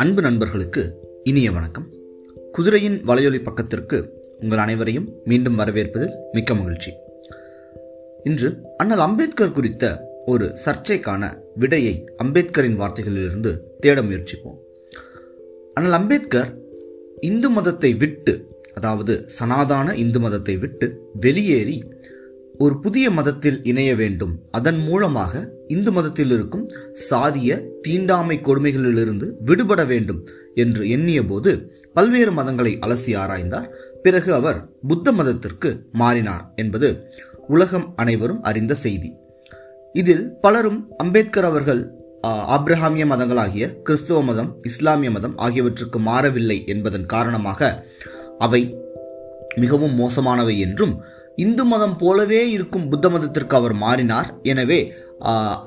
அன்பு 0.00 0.22
நண்பர்களுக்கு 0.22 0.92
இனிய 1.24 1.52
வணக்கம். 1.52 1.86
குதிரையின் 2.52 3.02
வலையொலி 3.06 3.42
பக்கத்திற்கு 3.42 4.20
உங்கள் 4.40 4.58
அனைவரையும் 4.58 5.08
மீண்டும் 5.24 5.58
வரவேற்பதில் 5.58 6.12
மிக்க 6.32 6.54
மகிழ்ச்சி. 6.54 6.92
இன்று 8.22 8.60
அண்ணல் 8.76 8.98
அம்பேத்கர் 8.98 9.52
குறித்த 9.52 10.10
ஒரு 10.26 10.58
சர்ச்சைக்கான 10.64 11.32
விடையை 11.54 12.04
அம்பேத்கரின் 12.24 12.78
வார்த்தைகளிலிருந்து 12.78 13.58
தேட 13.80 14.02
முயற்சிப்போம். 14.02 14.58
அண்ணல் 15.74 15.92
அம்பேத்கர் 15.92 16.58
இந்து 17.20 17.50
மதத்தை 17.50 17.94
விட்டு 17.94 18.46
அதாவது 18.74 19.26
சனாதான 19.40 19.94
இந்து 19.94 20.20
மதத்தை 20.20 20.56
விட்டு 20.56 21.10
வெளியேறி 21.20 21.84
ஒரு 22.58 22.80
புதிய 22.80 23.10
மதத்தில் 23.10 23.62
இணைய 23.62 23.94
வேண்டும். 23.94 24.42
அதன் 24.50 24.78
மூலமாக 24.78 25.57
இந்து 25.68 25.92
மதத்தில் 25.92 26.30
இருக்கும் 26.30 26.64
சாதிய 27.10 27.58
தீண்டாமை 27.80 28.36
கொடுமைகளிலிருந்து 28.42 29.26
விடுபட 29.44 29.82
வேண்டும் 29.84 30.20
என்று 30.54 30.82
எண்ணிய 30.88 31.20
போது 31.24 31.52
பல்வேறு 31.94 32.32
மதங்களை 32.32 32.72
அலசி 32.86 33.14
ஆராய்ந்தார். 33.16 33.68
பிறகு 34.02 34.30
அவர் 34.34 34.58
புத்த 34.88 35.12
மதத்திற்கு 35.12 35.72
மாறினார் 35.92 36.44
என்பது 36.56 36.90
உலகம் 37.48 37.86
அனைவரும் 37.96 38.42
அறிந்த 38.42 38.74
செய்தி. 38.74 39.10
இதில் 39.94 40.24
பலரும் 40.40 40.80
அம்பேத்கர் 40.96 41.44
அவர்கள் 41.44 41.82
ஆப்ரஹாமிய 42.56 43.04
மதங்களாகிய 43.06 43.64
கிறிஸ்துவ 43.82 44.22
மதம் 44.22 44.50
இஸ்லாமிய 44.62 45.10
மதம் 45.10 45.36
ஆகியவற்றுக்கு 45.36 45.98
மாறவில்லை 45.98 46.58
என்பதன் 46.66 47.06
காரணமாக 47.06 47.60
அவை 48.38 48.62
மிகவும் 49.56 49.94
மோசமானவை 49.98 50.56
என்றும் 50.58 50.94
இந்து 51.44 51.64
மதம் 51.70 51.96
போலவே 52.02 52.40
இருக்கும் 52.54 52.86
புத்த 52.92 53.06
மதத்திற்கு 53.14 53.54
அவர் 53.58 53.74
மாறினார். 53.82 54.28
எனவே 54.52 54.80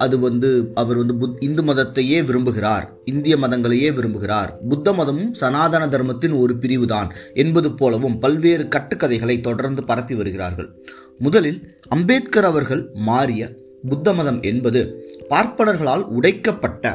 அது 0.06 0.16
வந்து 0.26 0.50
அவர் 0.82 1.00
வந்து 1.02 1.16
புத் 1.22 1.40
இந்து 1.48 1.64
மதத்தையே 1.70 2.20
விரும்புகிறார். 2.28 2.86
இந்திய 3.12 3.36
மதங்களையே 3.44 3.90
விரும்புகிறார். 3.98 4.52
புத்த 4.72 4.94
மதமும் 5.00 5.32
சனாதன 5.42 5.84
தர்மத்தின் 5.94 6.36
ஒரு 6.42 6.54
பிரிவுதான் 6.64 7.10
என்பது 7.44 7.72
போலவும் 7.82 8.18
பல்வேறு 8.26 8.66
கட்டுக்கதைகளை 8.76 9.38
தொடர்ந்து 9.48 9.84
பரப்பி 9.90 10.18
வருகிறார்கள். 10.20 10.70
முதலில் 11.26 11.60
அம்பேத்கர் 11.96 12.50
அவர்கள் 12.52 12.84
மாறிய 13.10 13.50
புத்த 13.90 14.14
மதம் 14.20 14.40
என்பது 14.52 14.82
பார்ப்பனர்களால் 15.32 16.06
உடைக்கப்பட்ட 16.18 16.86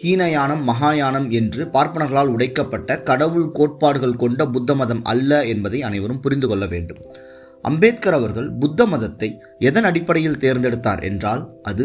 ஹீனயானம் 0.00 0.62
மகாயானம் 0.70 1.28
என்று 1.38 1.62
பார்ப்பனர்களால் 1.74 2.32
உடைக்கப்பட்ட 2.34 2.98
கடவுள் 3.10 3.46
கோட்பாடுகள் 3.58 4.20
கொண்ட 4.22 4.40
புத்த 4.54 4.74
மதம் 4.80 5.02
அல்ல 5.12 5.38
என்பதை 5.52 5.78
அனைவரும் 5.88 6.22
புரிந்து 6.24 6.48
கொள்ள 6.48 6.64
வேண்டும். 6.74 7.00
அம்பேத்கர் 7.66 8.16
அவர்கள் 8.18 8.48
புத்த 8.58 8.86
மதத்தை 8.86 9.28
எதன் 9.58 9.84
அடிப்படையில் 9.84 10.42
தேர்ந்தெடுத்தார் 10.44 11.02
என்றால் 11.02 11.42
அது 11.62 11.84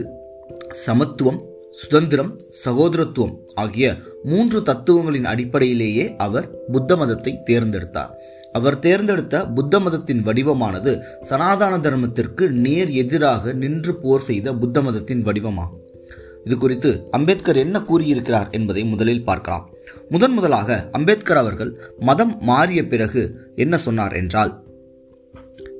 சமத்துவம் 0.85 1.39
சுதந்திரம் 1.77 2.31
சகோதரத்துவம் 2.65 3.35
ஆகிய 3.53 3.87
மூன்று 4.23 4.59
தத்துவங்களின் 4.61 5.27
அடிப்படையிலேயே 5.33 6.15
அவர் 6.17 6.47
புத்த 6.71 6.95
மதத்தை 6.95 7.33
தேர்ந்தெடுத்தார். 7.49 8.11
அவர் 8.53 8.79
தேர்ந்தெடுத்த 8.79 9.35
புத்த 9.47 9.79
மதத்தின் 9.79 10.23
வடிவமானது 10.27 10.93
சனாதன 11.21 11.77
தர்மத்திற்கு 11.77 12.47
நேர் 12.65 12.89
எதிராக 12.89 13.53
நின்று 13.53 13.93
போர் 13.95 14.21
செய்த 14.21 14.53
புத்த 14.53 14.81
மதத்தின் 14.81 15.23
வடிவமாகும். 15.27 15.85
இது 16.45 16.55
குறித்து 16.57 16.91
அம்பேத்கர் 17.11 17.55
என்ன 17.55 17.77
கூறியிருக்கிறார் 17.81 18.49
என்பதை 18.51 18.83
முதலில் 18.83 19.23
பார்க்கலாம். 19.23 19.65
முதன் 20.09 20.31
முதலாக 20.31 20.89
அம்பேத்கர் 20.91 21.37
அவர்கள் 21.37 21.71
மதம் 21.99 22.33
மாறிய 22.41 22.81
பிறகு 22.87 23.23
என்ன 23.55 23.77
சொன்னார் 23.77 24.13
என்றால் 24.13 24.51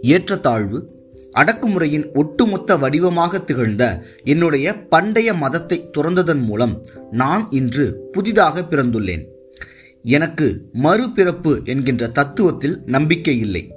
ஏற்றத்தாழ்வு 0.02 1.00
அடக்குமுறையின் 1.40 2.14
ஒட்டுமொத்த 2.14 2.78
வடிவமாக 2.78 3.40
திகழ்ந்த 3.40 4.04
என்னுடைய 4.24 4.86
பண்டைய 4.86 5.34
மதத்தை 5.34 5.90
துறந்ததன் 5.98 6.42
மூலம் 6.42 6.82
நான் 7.12 7.48
இன்று 7.50 8.10
புதிதாக 8.12 8.62
பிறந்துள்ளேன். 8.62 9.26
எனக்கு 10.04 10.70
மறுபிறப்பு 10.74 11.66
என்கின்ற 11.66 12.08
தத்துவத்தில் 12.08 12.78
நம்பிக்கை 12.86 13.40
இல்லை. 13.40 13.72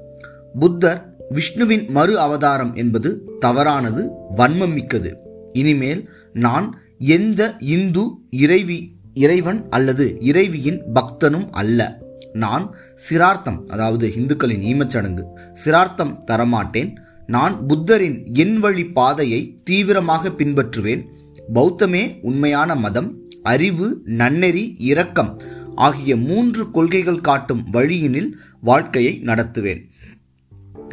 புத்தர் 0.60 1.16
விஷ்ணுவின் 1.30 1.88
மறு 1.88 2.18
அவதாரம் 2.18 2.74
என்பது 2.74 3.28
தவறானது 3.38 4.10
வன்மமிக்கது 4.36 5.14
இனிமேல் 5.52 6.10
நான் 6.32 6.80
எந்த 6.98 7.56
இந்து 7.60 8.04
இறைவி 8.30 8.96
இறைவன் 9.14 9.68
அல்லது 9.68 10.18
இறைவியின் 10.20 10.80
பக்தனும் 10.94 11.48
அல்ல. 11.50 12.02
நான் 12.34 12.74
சிரார்த்தம் 12.94 13.68
அதாவது 13.68 14.12
இந்துக்களின் 14.16 14.62
ஈமச்சடங்கு. 14.62 15.24
சிரார்த்தம் 15.52 16.18
தரமாட்டேன். 16.26 16.96
நான் 17.26 17.66
புத்தரின் 17.66 18.34
என் 18.34 18.58
வழி 18.58 18.86
பாதையை 18.86 19.54
தீவிரமாக 19.64 20.28
பின்பற்றுவேன். 20.28 21.06
பௌத்தமே 21.54 22.18
உண்மையான 22.22 22.74
மதம் 22.74 23.28
அறிவு 23.42 24.02
நன்னெறி 24.04 24.74
இரக்கம் 24.78 25.40
ஆகிய 25.74 26.16
மூன்று 26.16 26.70
கொள்கைகள் 26.70 27.20
காட்டும் 27.20 27.62
வழியினில் 27.70 28.38
வாழ்க்கையை 28.60 29.20
நடத்துவேன். 29.24 29.90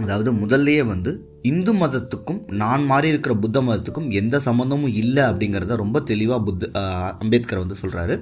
அதாவது 0.02 0.34
முதல்லையே 0.34 0.86
வந்து 0.86 1.12
இந்து 1.42 1.74
மதத்துக்கும் 1.74 2.40
நான் 2.52 2.84
மாறி 2.86 3.08
இருக்கிற 3.08 3.34
புத்த 3.36 3.62
மதத்துக்கும் 3.62 4.10
எந்த 4.10 4.42
சம்மந்தமும் 4.46 4.94
இல்லை 4.94 5.24
அப்படிங்கிறத 5.24 5.76
ரொம்ப 5.76 6.00
தெளிவாக 6.00 6.42
புத்த 6.42 6.70
அம்பேத்கர் 7.20 7.60
வந்து 7.60 7.76
சொல்கிறாரு 7.82 8.16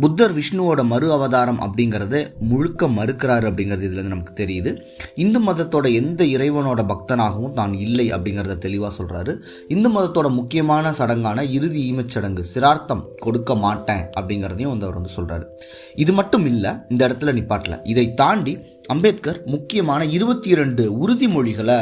புத்தர் 0.00 0.34
விஷ்ணுவோட 0.36 0.84
மறு 0.84 1.12
அவதாரம் 1.12 1.60
அப்படிங்கிறத 1.60 2.38
முழுக்க 2.38 2.88
மறுக்கிறாரு 2.88 3.46
அப்படிங்கிறது 3.50 3.86
இதுலேருந்து 3.88 4.14
நமக்கு 4.16 4.34
தெரியுது. 4.44 4.70
இந்து 5.14 5.40
மதத்தோட 5.42 5.92
எந்த 5.92 6.24
இறைவனோட 6.24 6.80
பக்தனாகவும் 6.92 7.52
தான் 7.52 7.72
இல்லை 7.72 8.06
அப்படிங்கிறத 8.12 8.58
தெளிவாக 8.58 8.92
சொல்கிறாரு 8.98 9.34
இந்து 9.68 9.90
மதத்தோட 9.90 10.30
முக்கியமான 10.30 10.90
சடங்கான 10.90 11.46
இறுதி 11.50 11.82
ஈமச்சடங்கு 11.92 12.44
சிரார்த்தம் 12.52 13.04
கொடுக்க 13.20 13.54
மாட்டேன் 13.54 14.04
அப்படிங்கிறதையும் 14.20 14.72
வந்து 14.74 14.86
அவர் 14.86 15.00
வந்து 15.00 15.16
சொல்கிறாரு 15.16 15.46
இது 15.94 16.12
மட்டும் 16.12 16.46
இல்லை 16.46 16.72
இந்த 16.88 17.08
இடத்துல 17.08 17.32
நிப்பாட்டல. 17.38 17.76
இதை 17.84 18.14
தாண்டி 18.14 18.58
அம்பேத்கர் 18.86 19.42
முக்கியமான 19.46 20.04
இருபத்தி 20.04 20.48
இரண்டு 20.48 20.84
உறுதிமொழிகளை 21.06 21.80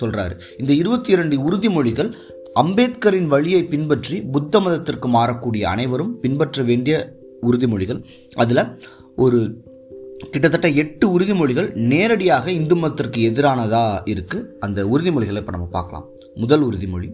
சொல்கிறாரு 0.00 0.40
இந்த 0.58 0.72
இருபத்தி 0.72 1.10
இரண்டு 1.10 1.36
உறுதிமொழிகள் 1.50 2.12
அம்பேத்கரின் 2.62 3.26
வழியை 3.26 3.64
பின்பற்றி 3.64 4.20
புத்த 4.20 4.60
மதத்திற்கு 4.60 5.08
மாறக்கூடிய 5.08 5.62
அனைவரும் 5.62 6.20
பின்பற்ற 6.20 6.62
வேண்டிய 6.62 7.12
உறுதிமொழிகள். 7.42 8.04
அதில் 8.34 8.78
ஒரு 9.16 9.64
கிட்டத்தட்ட 10.30 10.68
எட்டு 10.68 11.20
உறுதிமொழிகள் 11.20 11.74
நேரடியாக 11.74 12.50
இந்து 12.50 12.76
மதத்திற்கு 12.76 13.22
எதிரானதாக 13.22 14.02
இருக்குது 14.10 14.46
அந்த 14.60 14.84
உறுதிமொழிகளை 14.84 15.36
இப்போ 15.36 15.50
நம்ம 15.50 15.66
பார்க்கலாம். 15.66 16.06
முதல் 16.34 16.68
உறுதிமொழி. 16.68 17.12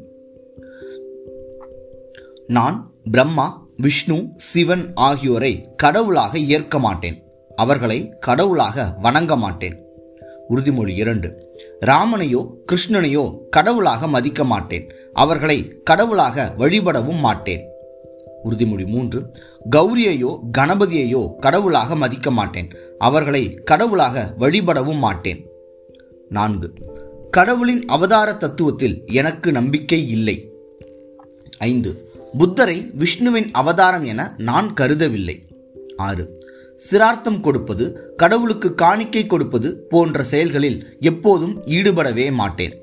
நான் 2.46 2.92
பிரம்மா 3.10 3.66
விஷ்ணு 3.76 4.28
சிவன் 4.36 4.90
ஆகியோரை 4.94 5.68
கடவுளாக 5.76 6.38
ஏற்க 6.38 6.78
மாட்டேன். 6.78 7.22
அவர்களை 7.56 8.12
கடவுளாக 8.20 8.96
வணங்க 9.00 9.36
மாட்டேன். 9.36 9.76
உறுதிமொழி 10.52 10.88
இரண்டு. 10.88 11.56
ராமனையோ 11.80 12.56
கிருஷ்ணனையோ 12.72 13.48
கடவுளாக 13.50 14.08
மதிக்க 14.08 14.44
மாட்டேன். 14.44 14.90
அவர்களை 15.12 15.82
கடவுளாக 15.84 16.54
வழிபடவும் 16.58 17.18
மாட்டேன். 17.18 17.66
உறுதிமொழி 18.44 18.86
மூன்று. 18.86 19.30
கௌரியையோ 19.76 20.38
கணபதியையோ 20.58 21.36
கடவுளாக 21.36 21.96
மதிக்க 21.96 22.30
மாட்டேன். 22.30 22.70
அவர்களை 22.98 23.48
கடவுளாக 23.64 24.34
வழிபடவும் 24.38 24.98
மாட்டேன். 24.98 25.46
நான்கு. 26.28 26.72
கடவுளின் 27.30 27.84
அவதார 27.86 28.32
தத்துவத்தில் 28.32 29.12
எனக்கு 29.12 29.52
நம்பிக்கை 29.52 30.08
இல்லை. 30.08 30.52
ஐந்து. 31.58 32.10
புத்தரை 32.38 32.90
விஷ்ணுவின் 32.94 33.50
அவதாரம் 33.50 34.04
என 34.04 34.34
நான் 34.38 34.74
கருதவில்லை. 34.80 35.46
ஆறு. 35.96 36.41
சிரார்த்தம் 36.82 37.40
கொடுப்பது 37.40 38.14
கடவுளுக்கு 38.16 38.74
காணிக்கை 38.74 39.26
கொடுப்பது 39.26 39.86
போன்ற 39.88 40.22
செயல்களில் 40.22 40.96
எப்போதும் 41.00 41.66
ஈடுபடவே 41.66 42.32
மாட்டேன். 42.32 42.82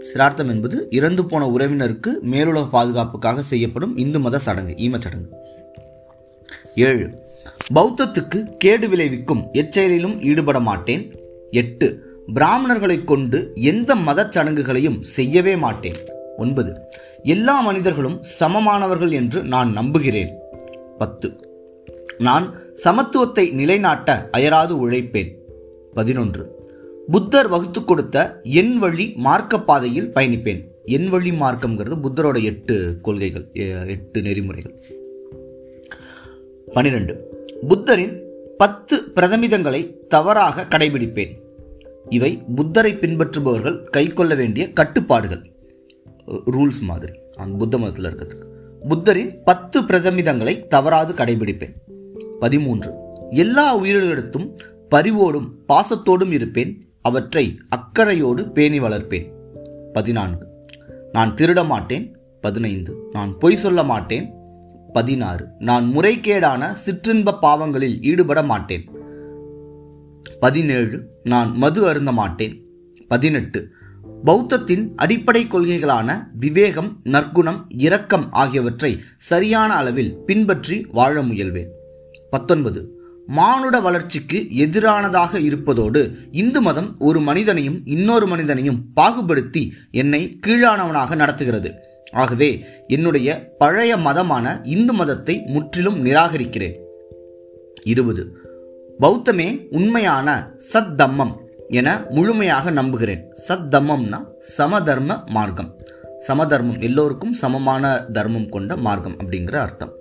சிரார்த்தம் 0.00 0.48
என்பது 0.48 0.86
இறந்து 0.90 1.26
போன 1.26 1.46
உறவினருக்கு 1.46 2.18
மேலுலக 2.30 2.68
பாதுகாப்புக்காக 2.70 3.42
செய்யப்படும் 3.42 3.96
இந்து 3.96 4.20
மத 4.20 4.38
சடங்கு 4.38 4.74
ஈமச்சடங்கு 4.74 5.30
ஏழு. 6.74 7.10
பௌத்தத்துக்கு 7.74 8.56
கேடு 8.56 8.88
விளைவிக்கும் 8.88 9.46
எச்செயலிலும் 9.52 10.22
ஈடுபட 10.22 10.60
மாட்டேன். 10.60 11.14
எட்டு. 11.50 12.06
பிராமணர்களை 12.34 13.04
கொண்டு 13.04 13.52
எந்த 13.54 13.96
மத 13.96 14.28
சடங்குகளையும் 14.30 15.02
செய்யவே 15.02 15.56
மாட்டேன். 15.56 15.96
ஒன்பது. 16.36 16.80
எல்லா 17.22 17.60
மனிதர்களும் 17.60 18.24
சமமானவர்கள் 18.40 19.10
என்று 19.10 19.42
நான் 19.42 19.72
நம்புகிறேன். 19.72 20.38
பத்து. 20.98 21.47
நான் 22.18 22.54
சமத்துவத்தை 22.84 23.52
நிலைநாட்ட 23.52 24.28
அயராது 24.32 24.90
உழைப்பேன். 24.90 25.34
பதினொன்று. 25.94 26.56
புத்தர் 27.10 27.48
வகுத்து 27.48 27.84
கொடுத்த 27.84 28.40
என் 28.42 28.78
வழி 28.78 29.12
மார்க்க 29.16 29.60
பாதையில் 29.60 30.12
பயணிப்பேன். 30.14 30.68
என் 30.84 31.08
வழி 31.08 31.30
மார்க்கம்ங்கிறது 31.30 31.98
புத்தரோட 32.02 32.42
எட்டு 32.42 32.98
கொள்கைகள் 33.02 33.48
எட்டு 33.88 34.22
நெறிமுறைகள். 34.22 34.82
பனிரெண்டு. 36.72 37.36
புத்தரின் 37.68 38.22
பத்து 38.58 39.02
பிரதமிதங்களை 39.14 40.06
தவறாக 40.08 40.62
கடைபிடிப்பேன். 40.62 41.36
இவை 42.08 42.42
புத்தரை 42.54 42.92
பின்பற்றுபவர்கள் 42.94 43.82
கைக்கொள்ள 43.90 44.34
வேண்டிய 44.34 44.72
கட்டுப்பாடுகள். 44.72 45.50
ரூல்ஸ் 46.46 46.80
மாதிரி. 46.80 47.12
அந்த 47.36 47.56
புத்த 47.56 47.78
மதத்தில் 47.78 48.04
இருக்கிறதுக்கு. 48.04 48.44
புத்தரின் 48.88 49.38
பத்து 49.44 49.82
பிரதமிதங்களை 49.82 50.66
தவறாது 50.66 51.14
கடைபிடிப்பேன். 51.14 51.74
பதிமூன்று. 52.38 52.92
எல்லா 53.30 53.78
உயிர்களிடத்தும் 53.78 54.58
பரிவோடும் 54.88 55.64
பாசத்தோடும் 55.68 56.32
இருப்பேன். 56.32 56.84
அவற்றை 57.02 57.60
அக்கறையோடு 57.68 58.52
பேணி 58.52 58.80
வளர்ப்பேன். 58.80 59.32
பதினான்கு. 59.92 60.46
நான் 61.12 61.34
திருட 61.34 61.66
மாட்டேன். 61.66 62.16
பதினைந்து. 62.40 63.08
நான் 63.12 63.38
பொய் 63.38 63.56
சொல்ல 63.56 63.82
மாட்டேன். 63.82 64.32
பதினாறு. 64.92 65.46
நான் 65.58 65.96
முறைகேடான 65.96 66.76
சிற்றின்ப 66.86 67.38
பாவங்களில் 67.40 68.02
ஈடுபட 68.02 68.42
மாட்டேன். 68.42 68.90
பதினேழு. 70.40 71.08
நான் 71.24 71.56
மது 71.56 71.88
அருந்த 71.88 72.12
மாட்டேன். 72.12 72.64
பதினெட்டு. 73.08 73.70
பௌத்தத்தின் 74.24 74.92
அடிப்படை 74.94 75.44
கொள்கைகளான 75.44 76.26
விவேகம் 76.36 77.00
நற்குணம் 77.04 77.64
இரக்கம் 77.68 78.32
ஆகியவற்றை 78.32 79.02
சரியான 79.16 79.74
அளவில் 79.74 80.18
பின்பற்றி 80.18 80.86
வாழ 80.92 81.22
முயல்வேன். 81.22 81.76
பத்தொன்பது. 82.30 82.92
மானுட 83.26 83.80
வளர்ச்சிக்கு 83.80 84.46
எதிரானதாக 84.50 85.38
இருப்பதோடு 85.38 86.14
இந்து 86.32 86.60
மதம் 86.60 86.96
ஒரு 86.98 87.20
மனிதனையும் 87.20 87.80
இன்னொரு 87.84 88.26
மனிதனையும் 88.26 88.84
பாகுபடுத்தி 88.96 89.70
என்னை 89.90 90.38
கீழானவனாக 90.46 91.16
நடத்துகிறது. 91.16 91.72
ஆகவே 92.12 92.64
என்னுடைய 92.86 93.54
பழைய 93.58 93.96
மதமான 93.96 94.60
இந்து 94.62 94.92
மதத்தை 94.92 95.42
முற்றிலும் 95.46 96.04
நிராகரிக்கிறேன். 96.04 96.76
இருபது. 97.82 98.36
பௌத்தமே 99.00 99.66
உண்மையான 99.70 100.50
சத்தம்மம் 100.72 101.36
என 101.68 102.04
முழுமையாக 102.10 102.70
நம்புகிறேன். 102.70 103.24
சத்தம்மம்னா 103.48 104.24
சமதர்ம 104.38 105.22
மார்க்கம். 105.26 105.78
சமதர்மம் 106.20 106.80
எல்லோருக்கும் 106.80 107.32
சமமான 107.32 107.98
தர்மம் 108.12 108.48
கொண்ட 108.48 108.76
மார்க்கம் 108.76 109.16
அப்படிங்கிற 109.16 109.54
அர்த்தம். 109.54 109.92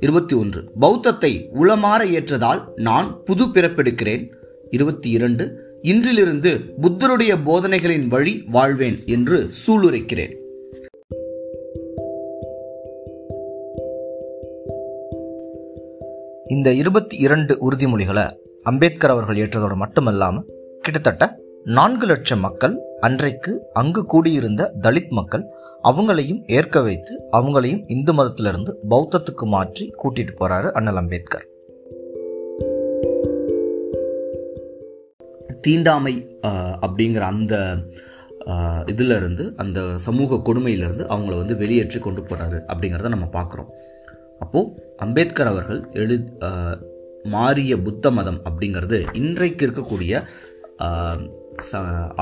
இருபத்தி 0.00 0.36
ஒன்று. 0.36 0.64
பௌத்தத்தை 0.80 1.48
உளமாற 1.54 2.04
ஏற்றதால் 2.10 2.62
நான் 2.76 3.22
புது 3.24 3.46
பிறப்பெடுக்கிறேன். 3.46 4.28
இருபத்தி 4.70 5.10
இரண்டு. 5.10 5.58
இன்றிலிருந்து 5.82 6.60
புத்தருடைய 6.80 7.36
போதனைகளின் 7.36 8.06
வழி 8.06 8.44
வாழ்வேன் 8.46 8.98
என்று 9.06 9.50
சூளுரைக்கிறேன். 9.66 10.38
இந்த 16.46 16.72
இருபத்தி 16.72 17.16
இரண்டு 17.16 17.70
உறுதிமொழிகளை 17.70 18.22
அம்பேத்கர் 18.62 19.10
அவர்கள் 19.10 19.36
ஏற்றதோடு 19.36 19.74
மட்டுமல்லாமல் 19.74 20.44
கிட்டத்தட்ட 20.80 21.38
நான்கு 21.64 22.06
லட்சம் 22.06 22.40
மக்கள் 22.40 22.78
அன்றைக்கு 23.00 23.70
அங்கு 23.72 24.06
கூடியிருந்த 24.06 24.72
தலித் 24.80 25.08
மக்கள் 25.08 25.44
அவங்களையும் 25.84 26.42
ஏற்க 26.46 26.82
வைத்து 26.82 27.14
அவங்களையும் 27.32 27.84
இந்து 27.86 28.12
மதத்திலிருந்து 28.12 28.80
பௌத்தத்துக்கு 28.90 29.46
மாற்றி 29.46 29.94
கூட்டிட்டு 30.02 30.34
போறாரு 30.40 30.70
அண்ணல் 30.70 30.96
அம்பேத்கர். 30.96 31.46
தீண்டாமை 35.60 36.14
அப்படிங்கிற 36.80 37.20
அந்த 37.20 37.54
ஆஹ், 38.46 38.84
இதுல 38.86 39.16
இருந்து 39.16 39.54
அந்த 39.56 39.98
சமூக 39.98 40.36
கொடுமையிலிருந்து 40.36 41.04
அவங்கள 41.04 41.36
வந்து 41.36 41.56
வெளியேற்றி 41.56 41.98
கொண்டு 41.98 42.22
போறாரு 42.22 42.58
அப்படிங்கிறத 42.66 43.08
நம்ம 43.08 43.28
பார்க்குறோம். 43.32 43.68
அப்போது 44.38 44.70
அம்பேத்கர் 44.96 45.46
அவர்கள் 45.46 45.80
எழு 45.92 46.16
மாறிய 47.24 47.82
புத்த 47.82 48.10
மதம் 48.10 48.40
அப்படிங்கிறது 48.44 48.98
இன்றைக்கு 49.12 49.66
இருக்கக்கூடிய 49.66 50.12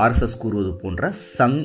ஆர்எஸ்எஸ் 0.03 0.37
கூறுவது 0.43 0.71
போன்ற 0.81 1.11
சங் 1.39 1.59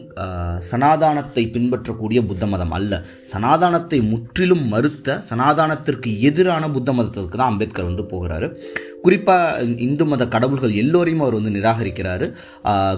சனாதானத்தை 0.71 1.45
பின்பற்றக்கூடிய 1.55 2.21
புத்த 2.31 2.47
மதம் 2.53 2.75
அல்ல. 2.79 3.03
சனாதானத்தை 3.33 4.01
முற்றிலும் 4.13 4.65
மறுத்த 4.73 5.21
சனாதானத்திற்கு 5.31 6.11
எதிரான 6.31 6.71
புத்த 6.77 6.93
மதத்திற்கு 6.99 7.39
தான் 7.39 7.53
அம்பேத்கர் 7.53 7.91
வந்து 7.91 8.05
போகிறாரு. 8.13 8.49
குறிப்பாக 9.07 9.65
இந்து 9.87 10.05
மத 10.11 10.23
கடவுள்கள் 10.35 10.77
எல்லோரையும் 10.83 11.23
அவர் 11.25 11.37
வந்து 11.39 11.51
நிராகரிக்கிறாரு. 11.57 12.27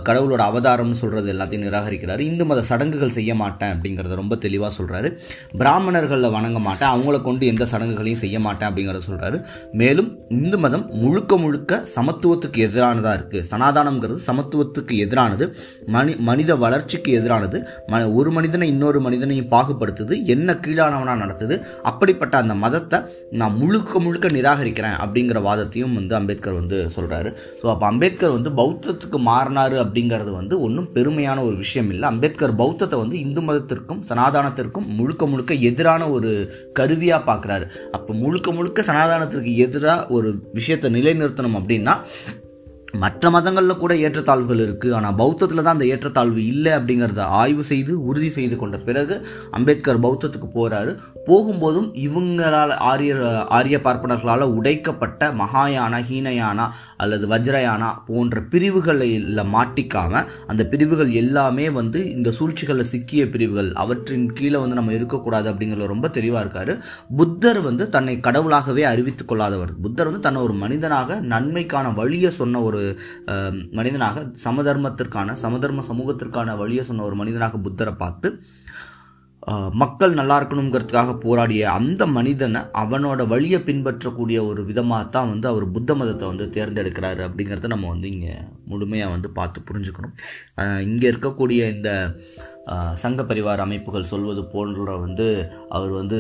கடவுளோட 0.09 0.43
அவதாரம்னு 0.51 0.99
சொல்கிறது 1.01 1.29
எல்லாத்தையும் 1.33 1.65
நிராகரிக்கிறாரு. 1.67 2.23
இந்து 2.31 2.45
மத 2.51 2.61
சடங்குகள் 2.69 3.15
செய்ய 3.17 3.35
மாட்டேன் 3.41 3.73
அப்படிங்கிறத 3.75 4.19
ரொம்ப 4.21 4.37
தெளிவாக 4.45 4.71
சொல்கிறாரு 4.77 5.09
பிராமணர்களை 5.63 6.31
வணங்க 6.37 6.61
மாட்டேன் 6.67 6.93
அவங்கள 6.93 7.19
கொண்டு 7.29 7.47
எந்த 7.53 7.67
சடங்குகளையும் 7.73 8.23
செய்ய 8.25 8.39
மாட்டேன் 8.47 8.69
அப்படிங்கிறத 8.69 9.05
சொல்கிறாரு 9.09 9.41
மேலும் 9.81 10.11
இந்து 10.39 10.61
மதம் 10.67 10.87
முழுக்க 11.03 11.39
முழுக்க 11.45 11.81
சமத்துவத்துக்கு 11.97 12.61
எதிரானதாக 12.69 13.17
இருக்குது 13.19 13.49
சனாதானங்கிறது 13.53 14.23
சமத்துவ 14.29 14.66
சமத்துவத்துக்கு 14.69 14.95
எதிரானது 15.05 15.45
மனி 15.89 16.13
மனித 16.27 16.53
வளர்ச்சிக்கு 16.57 17.11
எதிரானது 17.19 17.59
ம 17.89 18.15
ஒரு 18.17 18.31
மனிதனை 18.37 18.67
இன்னொரு 18.69 18.99
மனிதனையும் 19.01 19.51
பாகுபடுத்துது 19.51 20.15
என்ன 20.27 20.59
கீழானவனாக 20.65 21.19
நடத்துது 21.23 21.57
அப்படிப்பட்ட 21.91 22.35
அந்த 22.43 22.55
மதத்தை 22.63 22.99
நான் 23.37 23.57
முழுக்க 23.57 24.01
முழுக்க 24.01 24.27
நிராகரிக்கிறேன் 24.29 24.97
அப்படிங்கிற 25.03 25.41
வாதத்தையும் 25.47 25.97
வந்து 25.99 26.15
அம்பேத்கர் 26.19 26.59
வந்து 26.59 26.79
சொல்கிறாரு 26.97 27.31
ஸோ 27.61 27.67
அப்போ 27.67 27.87
அம்பேத்கர் 27.87 28.37
வந்து 28.37 28.53
பௌத்தத்துக்கு 28.57 29.21
மாறினாரு 29.29 29.77
அப்படிங்கிறது 29.85 30.33
வந்து 30.33 30.55
ஒன்றும் 30.61 30.91
பெருமையான 30.95 31.39
ஒரு 31.45 31.57
விஷயம் 31.57 31.91
இல்லை. 31.91 32.07
அம்பேத்கர் 32.11 32.57
பௌத்தத்தை 32.57 32.99
வந்து 32.99 33.17
இந்து 33.21 33.43
மதத்திற்கும் 33.43 34.03
சனாதானத்திற்கும் 34.09 34.89
முழுக்க 34.97 35.27
முழுக்க 35.27 35.53
எதிரான 35.69 36.03
ஒரு 36.11 36.31
கருவியாக 36.73 37.23
பார்க்குறாரு 37.29 37.67
அப்போ 37.93 38.13
முழுக்க 38.17 38.53
முழுக்க 38.53 38.83
சனாதானத்திற்கு 38.83 39.53
எதிராக 39.61 39.85
ஒரு 40.11 40.29
விஷயத்தை 40.53 40.91
நிலைநிறுத்தணும் 40.95 41.59
அப்படின்னா 41.59 41.95
மற்ற 43.03 43.31
மதங்களில் 43.31 43.81
கூட 43.83 43.93
ஏற்றத்தாழ்வுகள் 43.95 44.63
இருக்குது 44.65 44.95
ஆனால் 44.99 45.17
பௌத்தத்தில் 45.21 45.63
தான் 45.63 45.77
அந்த 45.77 45.87
ஏற்றத்தாழ்வு 45.87 46.41
இல்லை 46.47 46.73
அப்படிங்கிறத 46.73 47.25
ஆய்வு 47.41 47.65
செய்து 47.65 47.93
உறுதி 48.09 48.31
செய்து 48.31 48.57
கொண்ட 48.57 48.77
பிறகு 48.89 49.15
அம்பேத்கர் 49.51 50.03
பௌத்தத்துக்கு 50.07 50.49
போகிறாரு 50.59 50.93
போகும்போதும் 51.29 51.89
இவங்களால் 52.07 52.75
ஆரிய 52.91 53.15
ஆரிய 53.59 53.77
பார்ப்பனர்களால் 53.79 54.45
உடைக்கப்பட்ட 54.59 55.31
மகாயானா 55.43 56.01
ஹீனயானா 56.11 56.67
அல்லது 56.97 57.27
வஜ்ரயானா 57.33 57.91
போன்ற 58.07 58.43
பிரிவுகளில் 58.53 59.43
மாட்டிக்காமல் 59.57 60.29
அந்த 60.47 60.63
பிரிவுகள் 60.73 61.11
எல்லாமே 61.23 61.67
வந்து 61.71 62.01
இந்த 62.17 62.29
சூழ்ச்சிகளில் 62.39 62.91
சிக்கிய 62.93 63.23
பிரிவுகள். 63.29 63.71
அவற்றின் 63.83 64.27
கீழே 64.33 64.59
வந்து 64.59 64.79
நம்ம 64.79 64.93
இருக்கக்கூடாது 64.93 65.47
அப்படிங்கிறத 65.53 65.87
ரொம்ப 65.87 66.09
தெளிவாக 66.09 66.43
இருக்காரு. 66.45 66.73
புத்தர் 67.17 67.61
வந்து 67.61 67.85
தன்னை 67.97 68.15
கடவுளாகவே 68.21 68.83
அறிவித்துக் 68.93 69.31
கொள்ளாதவர். 69.31 69.73
புத்தர் 69.85 70.09
வந்து 70.11 70.25
தன்னை 70.27 70.43
ஒரு 70.43 70.57
மனிதனாக 70.65 71.19
நன்மைக்கான 71.35 71.93
வழியை 72.01 72.31
சொன்ன 72.41 72.63
ஒரு 72.63 72.83
மனிதனாக 73.73 74.25
சமதர்மத்திற்கான 74.45 75.37
சமதர்ம 75.43 75.85
சமூகத்திற்கான 75.89 76.57
வழியை 76.57 76.85
சொன்ன 76.85 77.05
ஒரு 77.05 77.17
மனிதனாக 77.17 77.59
புத்தரை 77.59 77.95
பார்த்து 77.95 78.31
மக்கள் 79.83 80.17
நல்லா 80.19 80.37
இருக்கணுங்கிறதுக்காக 80.39 81.13
போராடிய 81.25 81.63
அந்த 81.79 82.03
மனிதனை 82.15 82.61
அவனோட 82.83 83.21
வழியை 83.33 83.59
பின்பற்றக்கூடிய 83.69 84.39
ஒரு 84.51 84.63
விதமாக 84.71 85.05
தான் 85.17 85.31
வந்து 85.33 85.47
அவர் 85.53 85.67
புத்த 85.77 85.95
மதத்தை 86.01 86.25
வந்து 86.31 86.47
தேர்ந்தெடுக்கிறாரு 86.57 87.23
அப்படிங்கிறத 87.27 87.71
நம்ம 87.75 87.89
வந்து 87.95 88.09
இங்கே 88.15 88.35
முழுமையாக 88.71 89.15
வந்து 89.15 89.29
பார்த்து 89.39 89.67
புரிஞ்சுக்கணும். 89.69 90.15
இங்கே 90.89 91.07
இருக்கக்கூடிய 91.13 91.61
இந்த 91.75 91.91
சங்க 93.03 93.23
பரிவார 93.29 93.61
அமைப்புகள் 93.67 94.09
சொல்வது 94.13 94.43
போன்ற 94.55 94.97
வந்து 95.05 95.27
அவர் 95.77 95.93
வந்து 96.01 96.19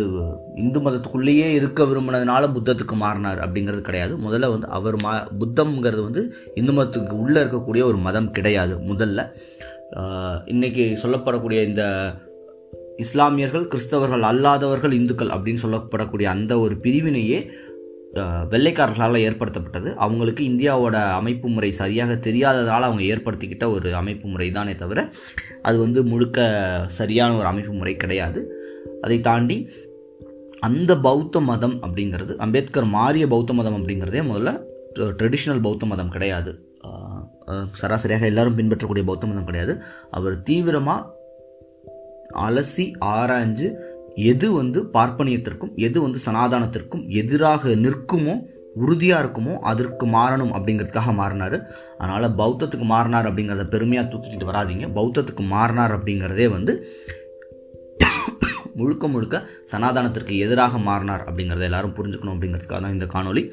இந்து 0.63 0.81
மதத்துக்குள்ளேயே 0.85 1.49
இருக்க 1.59 1.87
விரும்பினதுனால 1.91 2.51
புத்தத்துக்கு 2.57 2.97
மாறினார் 3.03 3.43
அப்படிங்கிறது 3.47 3.83
கிடையாது. 3.89 4.15
முதல்ல 4.27 4.51
வந்து 4.55 4.69
அவர் 4.79 4.99
மா 5.05 5.15
புத்தம்ங்கிறது 5.43 6.05
வந்து 6.09 6.25
இந்து 6.61 6.75
மதத்துக்கு 6.77 7.17
உள்ளே 7.25 7.39
இருக்கக்கூடிய 7.43 7.85
ஒரு 7.91 8.01
மதம் 8.07 8.31
கிடையாது 8.39 8.77
முதல்ல. 8.93 9.21
இன்றைக்கி 10.53 10.87
சொல்லப்படக்கூடிய 11.03 11.59
இந்த 11.71 11.83
இஸ்லாமியர்கள் 13.05 13.71
கிறிஸ்தவர்கள் 13.73 14.27
அல்லாதவர்கள் 14.31 14.95
இந்துக்கள் 14.99 15.33
அப்படின்னு 15.35 15.63
சொல்லப்படக்கூடிய 15.65 16.29
அந்த 16.35 16.53
ஒரு 16.65 16.75
பிரிவினையே 16.85 17.41
வெள்ளைக்காரர்களால் 18.53 19.25
ஏற்படுத்தப்பட்டது. 19.29 19.89
அவங்களுக்கு 20.05 20.43
இந்தியாவோட 20.45 20.97
அமைப்பு 21.19 21.49
முறை 21.49 21.71
சரியாக 21.81 22.13
தெரியாததால் 22.27 22.87
அவங்க 22.89 23.03
ஏற்படுத்திக்கிட்ட 23.15 23.65
ஒரு 23.75 23.89
அமைப்பு 24.01 24.27
முறை 24.29 24.49
தானே 24.51 24.75
தவிர 24.83 25.01
அது 25.63 25.77
வந்து 25.79 26.03
முழுக்க 26.13 26.39
சரியான 26.99 27.37
ஒரு 27.41 27.47
அமைப்பு 27.53 27.73
முறை 27.81 27.95
கிடையாது. 28.05 28.43
அதை 29.03 29.19
தாண்டி 29.29 29.59
அந்த 30.69 30.93
பௌத்த 31.07 31.41
மதம் 31.51 31.77
அப்படிங்கிறது 31.87 32.35
அம்பேத்கர் 32.45 32.89
மாறிய 32.97 33.27
பௌத்த 33.35 33.53
மதம் 33.59 33.77
அப்படிங்கிறதே 33.79 34.23
முதல்ல 34.31 34.53
ட்ரெடிஷ்னல் 35.21 35.63
பௌத்த 35.67 35.87
மதம் 35.87 36.15
கிடையாது. 36.15 36.53
சராசரியாக 37.81 38.31
எல்லாரும் 38.31 38.57
பின்பற்றக்கூடிய 38.61 39.05
பௌத்த 39.11 39.27
மதம் 39.27 39.49
கிடையாது. 39.51 39.75
அவர் 40.11 40.37
தீவிரமாக 40.49 41.15
அலசி 42.45 42.93
ஆராய்ஞ்சு 43.01 43.69
எது 44.15 44.53
வந்து 44.53 44.91
பார்ப்பனியத்திற்கும் 44.93 45.75
எது 45.75 46.01
வந்து 46.01 46.19
சனாதானத்திற்கும் 46.27 47.09
எதிராக 47.09 47.69
நிற்குமோ 47.69 48.37
உறுதியாக 48.75 49.23
இருக்குமோ 49.25 49.55
அதற்கு 49.61 50.07
மாறணும் 50.07 50.53
அப்படிங்கிறதுக்காக 50.57 51.15
மாறினார். 51.15 51.59
அதனால் 51.99 52.35
பௌத்தத்துக்கு 52.35 52.85
மாறினார் 52.85 53.29
அப்படிங்கிறத 53.31 53.69
பெருமையாக 53.69 54.09
தூக்கிட்டு 54.09 54.51
வராதீங்க. 54.51 54.89
பௌத்தத்துக்கு 54.89 55.45
மாறினார் 55.47 56.01
அப்படிங்கிறதே 56.01 56.49
வந்து 56.49 56.85
முழுக்க 58.75 59.09
முழுக்க 59.09 59.49
சனாதானத்திற்கு 59.73 60.39
எதிராக 60.39 60.79
மாறினார் 60.79 61.25
அப்படிங்கிறத 61.29 61.61
எல்லாரும் 61.61 61.95
புரிஞ்சுக்கணும் 61.95 62.35
அப்படிங்கிறதுக்காக 62.37 62.81
தான் 62.81 62.93
இந்த 62.93 63.05
காணொளி 63.05 63.53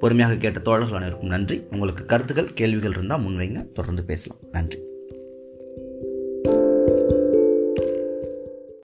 பொறுமையாக 0.00 0.34
கேட்ட 0.34 0.60
தோழர்கள் 0.60 0.96
அனைவருக்கும் 0.96 1.28
நன்றி. 1.28 1.62
உங்களுக்கு 1.70 2.04
கருத்துக்கள் 2.04 2.52
கேள்விகள் 2.52 2.90
இருந்தால் 2.90 3.20
முன்வைங்க. 3.20 3.72
தொடர்ந்து 3.72 4.04
பேசலாம். 4.04 4.40
நன்றி. 4.52 4.89